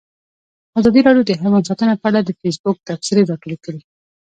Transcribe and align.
ازادي 0.79 1.01
راډیو 1.07 1.27
د 1.27 1.31
حیوان 1.41 1.63
ساتنه 1.69 1.93
په 2.01 2.05
اړه 2.09 2.19
د 2.23 2.29
فیسبوک 2.41 2.77
تبصرې 2.87 3.23
راټولې 3.31 3.57
کړي. 3.65 3.81